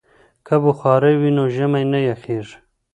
[0.45, 2.55] که بخارۍ وي نو ژمی نه یخیږي.